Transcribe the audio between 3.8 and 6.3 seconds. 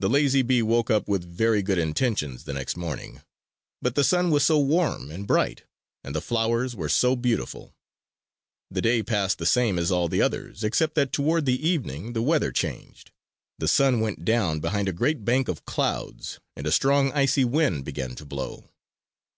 but the sun was so warm and bright and the